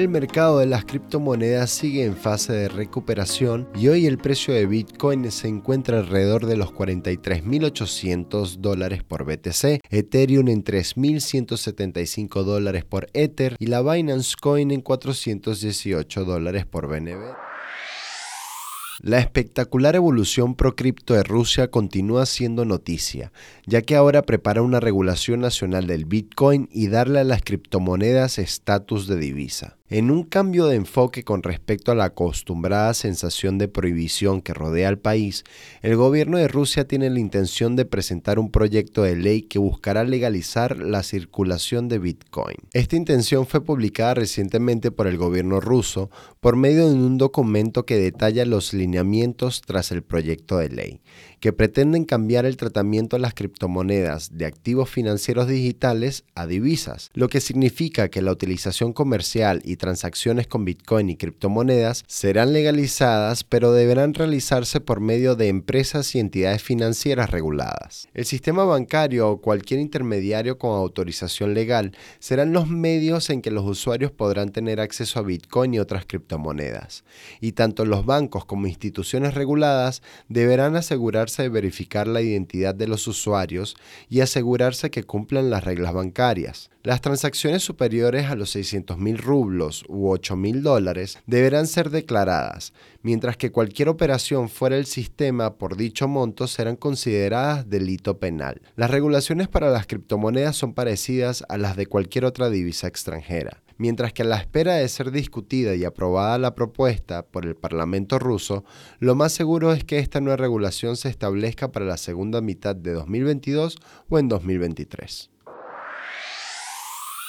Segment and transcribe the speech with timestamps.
[0.00, 4.64] El mercado de las criptomonedas sigue en fase de recuperación y hoy el precio de
[4.64, 13.08] Bitcoin se encuentra alrededor de los 43.800 dólares por BTC, Ethereum en 3.175 dólares por
[13.12, 17.34] Ether y la Binance Coin en 418 dólares por BNB.
[19.02, 23.32] La espectacular evolución pro cripto de Rusia continúa siendo noticia,
[23.66, 29.06] ya que ahora prepara una regulación nacional del Bitcoin y darle a las criptomonedas estatus
[29.06, 29.76] de divisa.
[29.92, 34.86] En un cambio de enfoque con respecto a la acostumbrada sensación de prohibición que rodea
[34.86, 35.42] al país,
[35.82, 40.04] el gobierno de Rusia tiene la intención de presentar un proyecto de ley que buscará
[40.04, 42.54] legalizar la circulación de Bitcoin.
[42.72, 47.98] Esta intención fue publicada recientemente por el gobierno ruso por medio de un documento que
[47.98, 51.00] detalla los lineamientos tras el proyecto de ley,
[51.40, 57.28] que pretenden cambiar el tratamiento de las criptomonedas de activos financieros digitales a divisas, lo
[57.28, 63.72] que significa que la utilización comercial y transacciones con Bitcoin y criptomonedas serán legalizadas, pero
[63.72, 68.06] deberán realizarse por medio de empresas y entidades financieras reguladas.
[68.14, 73.64] El sistema bancario o cualquier intermediario con autorización legal serán los medios en que los
[73.64, 77.02] usuarios podrán tener acceso a Bitcoin y otras criptomonedas.
[77.40, 83.08] Y tanto los bancos como instituciones reguladas deberán asegurarse de verificar la identidad de los
[83.08, 83.76] usuarios
[84.08, 86.70] y asegurarse que cumplan las reglas bancarias.
[86.82, 92.72] Las transacciones superiores a los 600 mil rublos u 8 mil dólares deberán ser declaradas,
[93.02, 98.62] mientras que cualquier operación fuera del sistema por dicho monto serán consideradas delito penal.
[98.76, 103.62] Las regulaciones para las criptomonedas son parecidas a las de cualquier otra divisa extranjera.
[103.76, 108.18] Mientras que a la espera de ser discutida y aprobada la propuesta por el Parlamento
[108.18, 108.64] ruso,
[109.00, 112.92] lo más seguro es que esta nueva regulación se establezca para la segunda mitad de
[112.94, 113.76] 2022
[114.08, 115.30] o en 2023.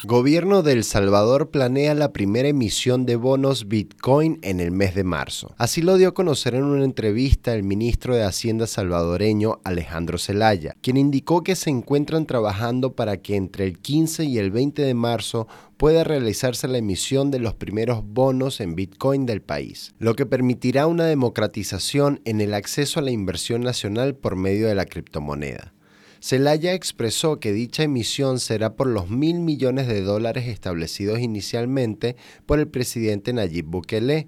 [0.04, 5.04] Gobierno de El Salvador planea la primera emisión de bonos Bitcoin en el mes de
[5.04, 5.54] marzo.
[5.60, 10.76] Así lo dio a conocer en una entrevista el ministro de Hacienda salvadoreño Alejandro Zelaya,
[10.82, 14.94] quien indicó que se encuentran trabajando para que entre el 15 y el 20 de
[14.96, 15.48] marzo
[15.78, 20.88] pueda realizarse la emisión de los primeros bonos en Bitcoin del país, lo que permitirá
[20.88, 25.74] una democratización en el acceso a la inversión nacional por medio de la criptomoneda.
[26.22, 32.16] Celaya expresó que dicha emisión será por los mil millones de dólares establecidos inicialmente
[32.46, 34.28] por el presidente Nayib Bukele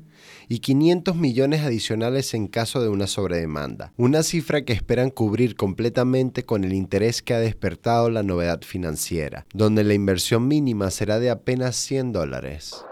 [0.50, 6.44] y 500 millones adicionales en caso de una sobredemanda, una cifra que esperan cubrir completamente
[6.44, 11.30] con el interés que ha despertado la novedad financiera, donde la inversión mínima será de
[11.30, 12.84] apenas 100 dólares.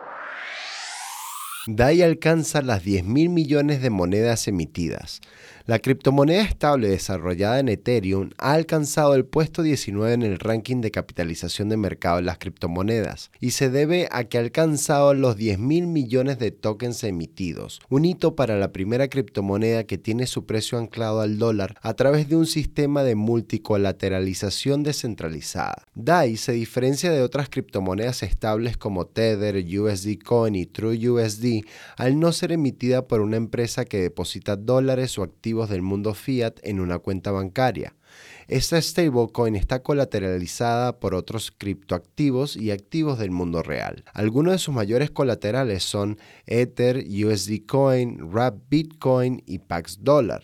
[1.67, 5.21] DAI alcanza las 10 mil millones de monedas emitidas.
[5.67, 10.89] La criptomoneda estable desarrollada en Ethereum ha alcanzado el puesto 19 en el ranking de
[10.89, 15.59] capitalización de mercado de las criptomonedas y se debe a que ha alcanzado los 10
[15.59, 20.79] mil millones de tokens emitidos, un hito para la primera criptomoneda que tiene su precio
[20.79, 25.83] anclado al dólar a través de un sistema de multicolateralización descentralizada.
[25.93, 31.50] DAI se diferencia de otras criptomonedas estables como Tether, USD Coin y TrueUSD
[31.97, 36.59] al no ser emitida por una empresa que deposita dólares o activos del mundo fiat
[36.63, 37.95] en una cuenta bancaria.
[38.47, 44.03] Esta stablecoin está colateralizada por otros criptoactivos y activos del mundo real.
[44.13, 50.43] Algunos de sus mayores colaterales son Ether, USD Coin, Wrap Bitcoin y Pax Dollar.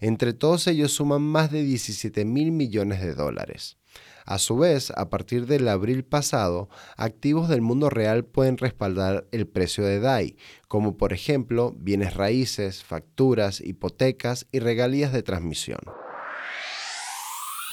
[0.00, 3.78] Entre todos ellos suman más de 17 mil millones de dólares.
[4.26, 9.46] A su vez, a partir del abril pasado, activos del mundo real pueden respaldar el
[9.46, 15.78] precio de DAI, como por ejemplo bienes raíces, facturas, hipotecas y regalías de transmisión.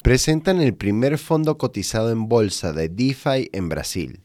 [0.04, 4.24] Presentan el primer fondo cotizado en bolsa de DeFi en Brasil.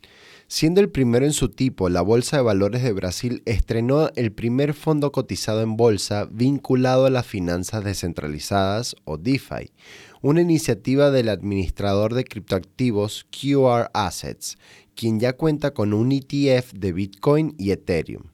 [0.50, 4.72] Siendo el primero en su tipo, la Bolsa de Valores de Brasil estrenó el primer
[4.72, 9.70] fondo cotizado en bolsa vinculado a las finanzas descentralizadas o DeFi,
[10.20, 14.56] una iniciativa del administrador de criptoactivos QR Assets,
[14.94, 18.24] quien ya cuenta con un ETF de Bitcoin y Ethereum.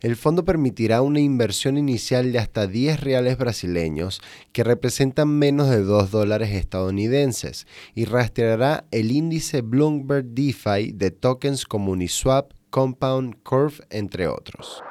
[0.00, 4.22] El fondo permitirá una inversión inicial de hasta 10 reales brasileños,
[4.52, 11.66] que representan menos de 2 dólares estadounidenses, y rastreará el índice Bloomberg DeFi de tokens
[11.66, 14.82] como Uniswap, Compound, Curve, entre otros.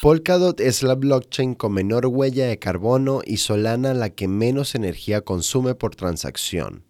[0.00, 5.22] Polkadot es la blockchain con menor huella de carbono y Solana la que menos energía
[5.22, 6.84] consume por transacción.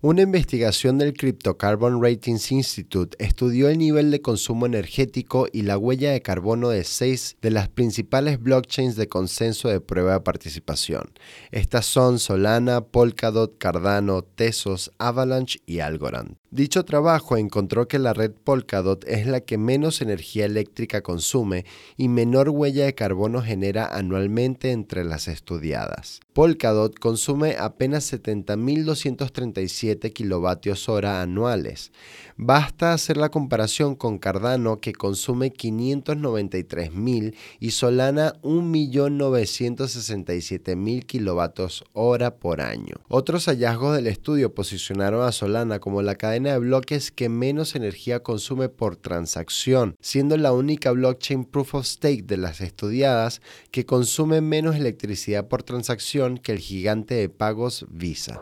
[0.00, 5.78] Una investigación del Crypto Carbon Ratings Institute estudió el nivel de consumo energético y la
[5.78, 11.12] huella de carbono de seis de las principales blockchains de consenso de prueba de participación.
[11.52, 16.36] Estas son Solana, Polkadot, Cardano, Tesos, Avalanche y Algorand.
[16.50, 21.66] Dicho trabajo encontró que la red Polkadot es la que menos energía eléctrica consume
[21.98, 26.20] y menor huella de carbono genera anualmente entre las estudiadas.
[26.32, 31.92] Polkadot consume apenas 70.237 kilovatios hora anuales.
[32.38, 42.62] Basta hacer la comparación con Cardano que consume 593.000 y Solana 1.967.000 kilovatios hora por
[42.62, 42.94] año.
[43.08, 48.22] Otros hallazgos del estudio posicionaron a Solana como la cadena de bloques que menos energía
[48.22, 53.40] consume por transacción, siendo la única blockchain proof of stake de las estudiadas
[53.70, 58.40] que consume menos electricidad por transacción que el gigante de pagos Visa.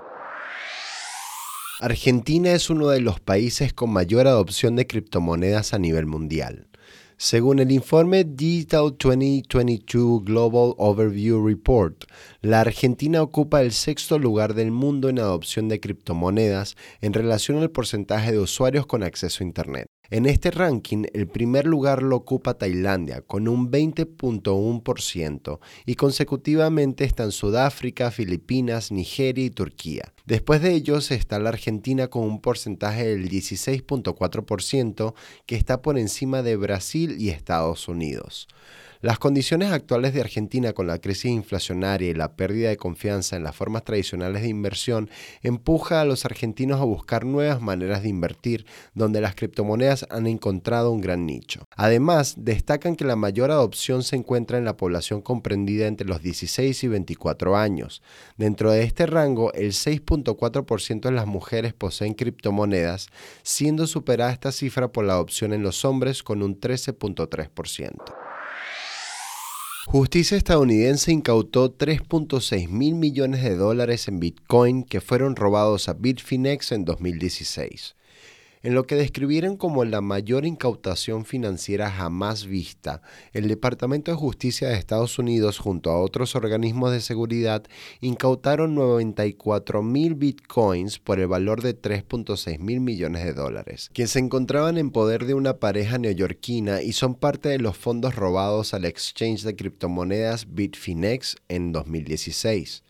[1.81, 6.69] Argentina es uno de los países con mayor adopción de criptomonedas a nivel mundial.
[7.19, 12.05] Según el informe Digital 2022 Global Overview Report,
[12.43, 17.71] la Argentina ocupa el sexto lugar del mundo en adopción de criptomonedas en relación al
[17.71, 19.87] porcentaje de usuarios con acceso a Internet.
[20.11, 27.33] En este ranking, el primer lugar lo ocupa Tailandia con un 20.1% y consecutivamente están
[27.33, 30.13] Sudáfrica, Filipinas, Nigeria y Turquía.
[30.25, 35.15] Después de ellos está la Argentina con un porcentaje del 16.4%
[35.45, 38.47] que está por encima de Brasil y Estados Unidos.
[39.03, 43.45] Las condiciones actuales de Argentina con la crisis inflacionaria y la pérdida de confianza en
[43.45, 45.11] las formas tradicionales de inversión
[45.43, 48.65] empuja a los argentinos a buscar nuevas maneras de invertir,
[48.95, 51.65] donde las criptomonedas han encontrado un gran nicho.
[51.77, 56.85] Además, destacan que la mayor adopción se encuentra en la población comprendida entre los 16
[56.85, 58.03] y 24 años.
[58.37, 63.09] Dentro de este rango, el 6.4% de las mujeres poseen criptomonedas,
[63.43, 68.27] siendo superada esta cifra por la adopción en los hombres con un 13.3%.
[69.87, 76.73] Justicia estadounidense incautó 3.6 mil millones de dólares en Bitcoin que fueron robados a Bitfinex
[76.73, 77.95] en 2016
[78.67, 83.01] en lo que describieron como la mayor incautación financiera jamás vista,
[83.33, 87.63] el Departamento de Justicia de Estados Unidos junto a otros organismos de seguridad
[88.01, 94.19] incautaron 94 mil bitcoins por el valor de 3.6 mil millones de dólares, que se
[94.19, 98.85] encontraban en poder de una pareja neoyorquina y son parte de los fondos robados al
[98.85, 102.83] exchange de criptomonedas Bitfinex en 2016.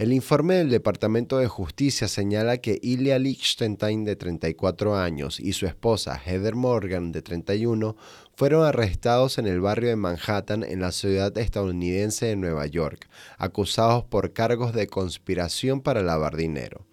[0.00, 5.66] El informe del Departamento de Justicia señala que Ilya Lichtenstein, de 34 años, y su
[5.66, 7.96] esposa Heather Morgan, de 31,
[8.34, 14.02] fueron arrestados en el barrio de Manhattan, en la ciudad estadounidense de Nueva York, acusados
[14.04, 16.86] por cargos de conspiración para lavar dinero.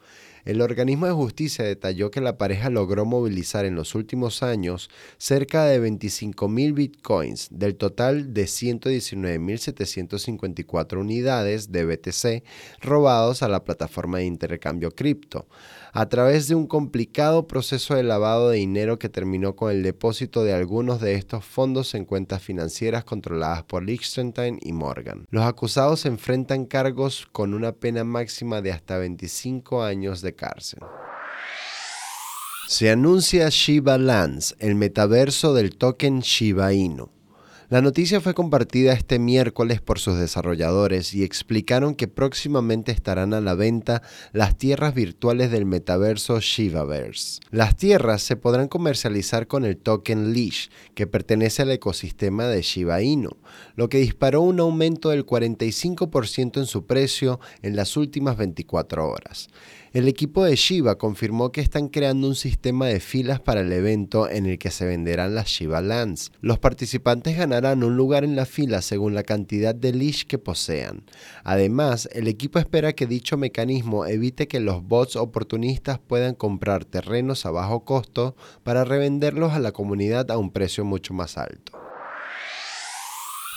[0.48, 5.66] El organismo de justicia detalló que la pareja logró movilizar en los últimos años cerca
[5.66, 12.46] de 25.000 bitcoins del total de 119.754 unidades de BTC
[12.80, 15.50] robados a la plataforma de intercambio cripto,
[15.92, 20.46] a través de un complicado proceso de lavado de dinero que terminó con el depósito
[20.46, 25.26] de algunos de estos fondos en cuentas financieras controladas por Liechtenstein y Morgan.
[25.30, 30.80] Los acusados enfrentan cargos con una pena máxima de hasta 25 años de cárcel.
[32.70, 37.17] Se anuncia Shiba Lands, el metaverso del token Shiba Inu.
[37.70, 43.42] La noticia fue compartida este miércoles por sus desarrolladores y explicaron que próximamente estarán a
[43.42, 47.42] la venta las tierras virtuales del metaverso Shivaverse.
[47.52, 53.02] Las tierras se podrán comercializar con el token Leash, que pertenece al ecosistema de Shiba
[53.02, 53.32] Inu,
[53.76, 59.50] lo que disparó un aumento del 45% en su precio en las últimas 24 horas.
[59.92, 64.30] El equipo de Shiba confirmó que están creando un sistema de filas para el evento
[64.30, 66.32] en el que se venderán las Shiba Lands.
[66.40, 71.04] Los participantes ganarán un lugar en la fila según la cantidad de leash que posean.
[71.44, 77.46] Además, el equipo espera que dicho mecanismo evite que los bots oportunistas puedan comprar terrenos
[77.46, 81.77] a bajo costo para revenderlos a la comunidad a un precio mucho más alto.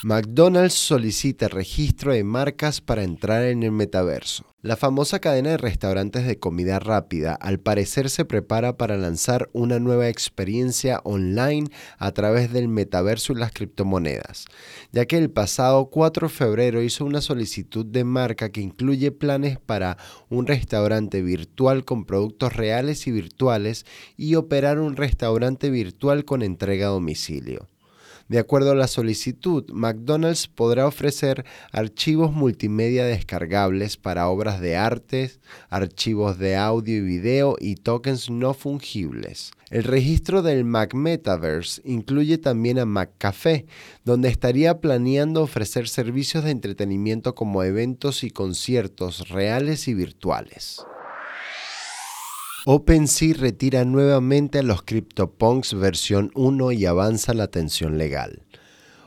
[0.03, 4.47] McDonald's solicita registro de marcas para entrar en el metaverso.
[4.63, 9.79] La famosa cadena de restaurantes de comida rápida al parecer se prepara para lanzar una
[9.79, 14.47] nueva experiencia online a través del metaverso y las criptomonedas,
[14.91, 19.59] ya que el pasado 4 de febrero hizo una solicitud de marca que incluye planes
[19.59, 19.99] para
[20.31, 23.85] un restaurante virtual con productos reales y virtuales
[24.17, 27.69] y operar un restaurante virtual con entrega a domicilio.
[28.31, 35.33] De acuerdo a la solicitud, McDonald's podrá ofrecer archivos multimedia descargables para obras de arte,
[35.69, 39.51] archivos de audio y video y tokens no fungibles.
[39.69, 43.67] El registro del Mac Metaverse incluye también a McCafé,
[44.05, 50.87] donde estaría planeando ofrecer servicios de entretenimiento como eventos y conciertos reales y virtuales.
[52.67, 58.43] OpenSea retira nuevamente a los CryptoPunks versión 1 y avanza la atención legal.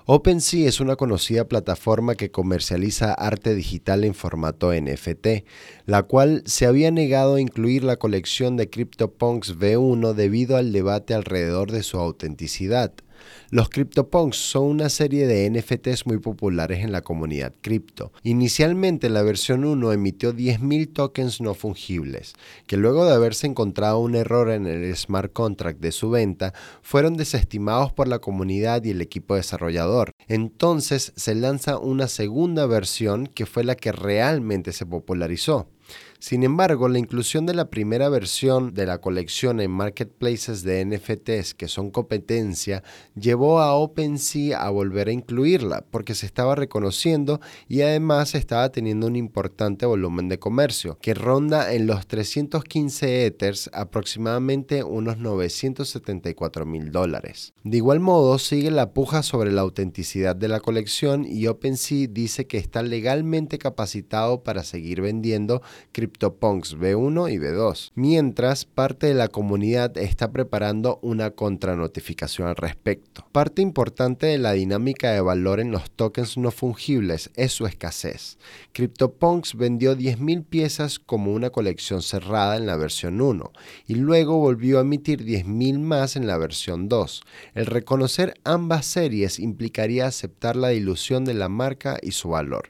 [0.06, 5.46] OpenSea es una conocida plataforma que comercializa arte digital en formato NFT,
[5.86, 11.14] la cual se había negado a incluir la colección de CryptoPunks V1 debido al debate
[11.14, 12.92] alrededor de su autenticidad.
[13.50, 18.12] Los CryptoPunks son una serie de NFTs muy populares en la comunidad cripto.
[18.24, 22.34] Inicialmente la versión 1 emitió 10.000 tokens no fungibles,
[22.68, 27.16] que luego de haberse encontrado un error en el smart contract de su venta, fueron
[27.16, 30.12] desestimados por la comunidad y el equipo desarrollador.
[30.28, 35.68] Entonces se lanza una segunda versión que fue la que realmente se popularizó.
[36.24, 41.54] Sin embargo, la inclusión de la primera versión de la colección en marketplaces de NFTs
[41.54, 42.82] que son competencia
[43.14, 49.08] llevó a OpenSea a volver a incluirla porque se estaba reconociendo y además estaba teniendo
[49.08, 56.94] un importante volumen de comercio que ronda en los 315 Ethers, aproximadamente unos 974 mil
[56.94, 57.54] dólares.
[57.66, 62.48] De igual modo, sigue la puja sobre la autenticidad de la colección y OpenSea dice
[62.48, 69.28] que está legalmente capacitado para seguir vendiendo CryptoPunks B1 y B2, mientras parte de la
[69.28, 73.26] comunidad está preparando una contranotificación al respecto.
[73.32, 78.38] Parte importante de la dinámica de valor en los tokens no fungibles es su escasez.
[78.74, 83.52] CryptoPunks vendió 10.000 piezas como una colección cerrada en la versión 1
[83.88, 87.24] y luego volvió a emitir 10.000 más en la versión 2.
[87.56, 92.70] El reconocer ambas series implicaría aceptar la dilución de la marca y su valor,